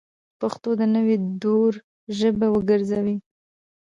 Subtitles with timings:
[0.39, 1.71] پښتو د نوي دور
[2.17, 3.15] ژبه وګرځوئ